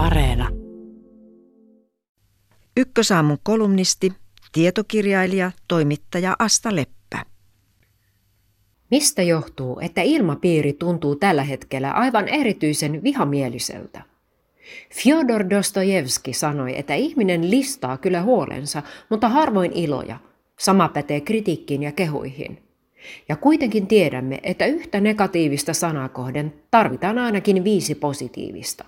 [0.00, 0.48] Areena.
[2.76, 4.12] Ykkösaamun kolumnisti,
[4.52, 7.24] tietokirjailija, toimittaja Asta Leppä.
[8.90, 14.02] Mistä johtuu, että ilmapiiri tuntuu tällä hetkellä aivan erityisen vihamieliseltä?
[14.94, 20.16] Fyodor Dostojevski sanoi, että ihminen listaa kyllä huolensa, mutta harvoin iloja.
[20.58, 22.62] Sama pätee kritiikkiin ja kehuihin.
[23.28, 28.84] Ja kuitenkin tiedämme, että yhtä negatiivista sanaa kohden tarvitaan ainakin viisi positiivista.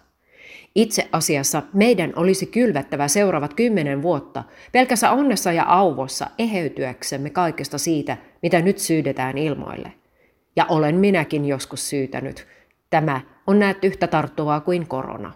[0.74, 8.16] Itse asiassa meidän olisi kylvättävä seuraavat kymmenen vuotta pelkässä onnessa ja auvossa eheytyäksemme kaikesta siitä,
[8.42, 9.92] mitä nyt syydetään ilmoille.
[10.56, 12.46] Ja olen minäkin joskus syytänyt.
[12.90, 15.32] Tämä on näet yhtä tarttuvaa kuin korona.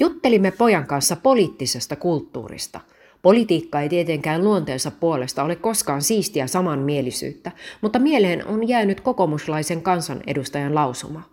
[0.00, 2.80] Juttelimme pojan kanssa poliittisesta kulttuurista.
[3.22, 10.74] Politiikka ei tietenkään luonteensa puolesta ole koskaan siistiä samanmielisyyttä, mutta mieleen on jäänyt kokoomuslaisen kansanedustajan
[10.74, 11.31] lausuma.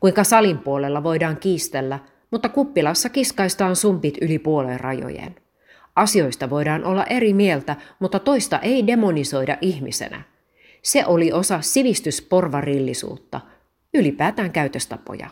[0.00, 1.98] Kuinka salin puolella voidaan kiistellä,
[2.30, 5.34] mutta kuppilassa kiskaistaan sumpit yli puolen rajojen.
[5.96, 10.22] Asioista voidaan olla eri mieltä, mutta toista ei demonisoida ihmisenä.
[10.82, 13.40] Se oli osa sivistysporvarillisuutta,
[13.94, 15.30] ylipäätään käytöstapoja.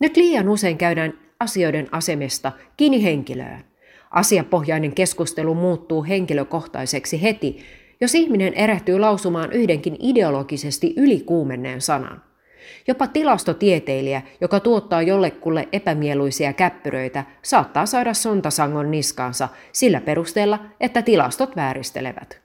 [0.00, 3.64] Nyt liian usein käydään asioiden asemesta kiinni henkilöön.
[4.10, 7.64] Asiapohjainen keskustelu muuttuu henkilökohtaiseksi heti,
[8.00, 12.22] jos ihminen erehtyy lausumaan yhdenkin ideologisesti ylikuumenneen sanan.
[12.88, 21.56] Jopa tilastotieteilijä, joka tuottaa jollekulle epämieluisia käppyröitä, saattaa saada sontasangon niskaansa sillä perusteella, että tilastot
[21.56, 22.42] vääristelevät.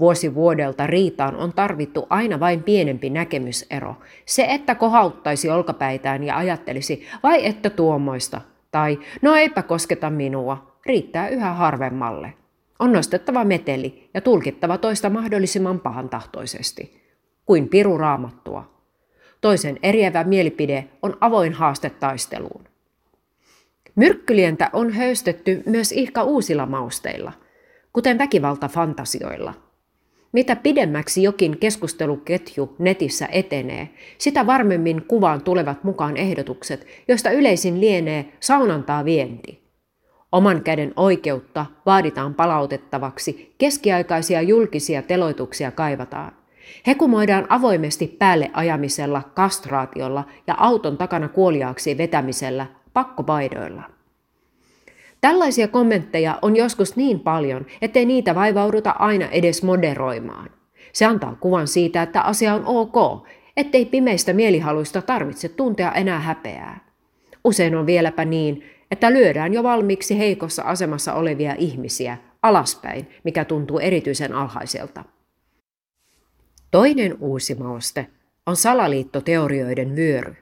[0.00, 3.96] Vuosi vuodelta riitaan on tarvittu aina vain pienempi näkemysero.
[4.26, 11.28] Se, että kohauttaisi olkapäitään ja ajattelisi, vai että tuommoista, tai no eipä kosketa minua, riittää
[11.28, 12.34] yhä harvemmalle.
[12.78, 17.02] On nostettava meteli ja tulkittava toista mahdollisimman pahantahtoisesti,
[17.46, 18.77] kuin piru raamattua.
[19.40, 22.64] Toisen eriävä mielipide on avoin haaste taisteluun.
[23.94, 27.32] Myrkkylientä on höystetty myös ihka uusilla mausteilla,
[27.92, 29.54] kuten väkivaltafantasioilla–
[30.32, 38.32] mitä pidemmäksi jokin keskusteluketju netissä etenee, sitä varmemmin kuvaan tulevat mukaan ehdotukset, joista yleisin lienee
[38.40, 39.68] saunantaa vienti.
[40.32, 46.32] Oman käden oikeutta vaaditaan palautettavaksi, keskiaikaisia julkisia teloituksia kaivataan.
[46.86, 53.82] Hekumoidaan avoimesti päälle ajamisella, kastraatiolla ja auton takana kuoliaaksi vetämisellä, pakkopaidoilla.
[55.20, 60.50] Tällaisia kommentteja on joskus niin paljon, ettei niitä vaivauduta aina edes moderoimaan.
[60.92, 63.26] Se antaa kuvan siitä, että asia on ok,
[63.56, 66.80] ettei pimeistä mielihaluista tarvitse tuntea enää häpeää.
[67.44, 73.78] Usein on vieläpä niin, että lyödään jo valmiiksi heikossa asemassa olevia ihmisiä alaspäin, mikä tuntuu
[73.78, 75.04] erityisen alhaiselta.
[76.70, 78.06] Toinen uusi mauste
[78.46, 80.36] on salaliittoteorioiden vyöry.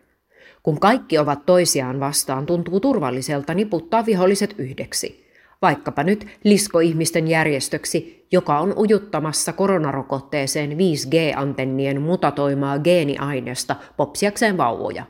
[0.62, 5.26] Kun kaikki ovat toisiaan vastaan, tuntuu turvalliselta niputtaa viholliset yhdeksi.
[5.62, 15.04] Vaikkapa nyt liskoihmisten järjestöksi, joka on ujuttamassa koronarokotteeseen 5G-antennien mutatoimaa geeniaineesta popsiakseen vauvoja.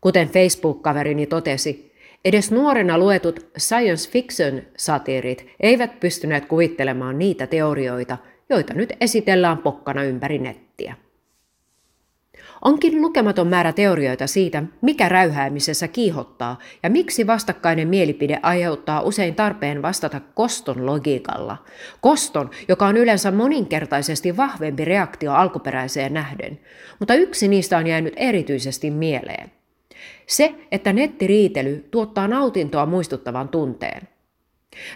[0.00, 1.92] Kuten Facebook-kaverini totesi,
[2.24, 8.18] edes nuorena luetut science fiction-satiirit eivät pystyneet kuvittelemaan niitä teorioita,
[8.50, 10.94] joita nyt esitellään pokkana ympäri nettiä.
[12.64, 19.82] Onkin lukematon määrä teorioita siitä, mikä räyhäämisessä kiihottaa ja miksi vastakkainen mielipide aiheuttaa usein tarpeen
[19.82, 21.56] vastata koston logiikalla.
[22.00, 26.60] Koston, joka on yleensä moninkertaisesti vahvempi reaktio alkuperäiseen nähden,
[26.98, 29.52] mutta yksi niistä on jäänyt erityisesti mieleen.
[30.26, 34.13] Se, että nettiriitely tuottaa nautintoa muistuttavan tunteen.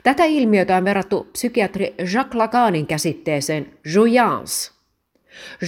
[0.02, 4.70] Tätä ilmiötä on verrattu psykiatri Jacques Lacanin käsitteeseen jouance–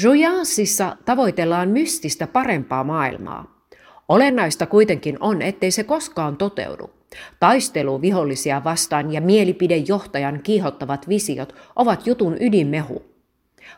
[0.03, 3.61] Joyansissa tavoitellaan mystistä parempaa maailmaa.
[4.09, 6.91] Olennaista kuitenkin on, ettei se koskaan toteudu.
[7.41, 13.03] Taistelu vihollisia vastaan ja mielipidejohtajan kiihottavat visiot ovat jutun ydinmehu.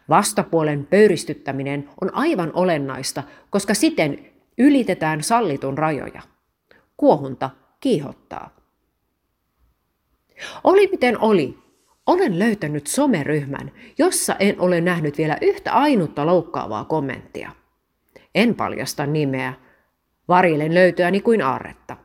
[0.08, 4.18] Vastapuolen pöyristyttäminen on aivan olennaista, koska siten
[4.58, 6.22] ylitetään sallitun rajoja.
[6.96, 8.61] Kuohunta kiihottaa.
[10.64, 11.58] Oli miten oli,
[12.06, 17.50] olen löytänyt someryhmän, jossa en ole nähnyt vielä yhtä ainutta loukkaavaa kommenttia.
[18.34, 19.54] En paljasta nimeä.
[20.28, 21.96] Varilen löytyäni kuin aarretta.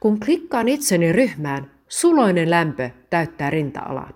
[0.00, 4.14] Kun klikkaan itseni ryhmään, suloinen lämpö täyttää rinta-alan.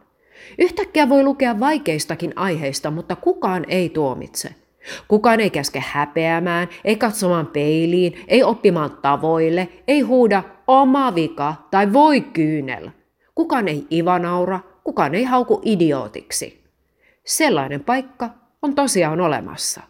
[0.58, 4.54] Yhtäkkiä voi lukea vaikeistakin aiheista, mutta kukaan ei tuomitse.
[5.08, 11.92] Kukaan ei käske häpeämään, ei katsomaan peiliin, ei oppimaan tavoille, ei huuda oma vika tai
[11.92, 12.90] voi kyynel.
[13.34, 16.64] Kukaan ei ivanaura, kukaan ei hauku idiootiksi.
[17.24, 18.30] Sellainen paikka
[18.62, 19.80] on tosiaan olemassa.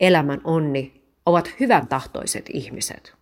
[0.00, 3.17] Elämän onni ovat hyvän tahtoiset ihmiset.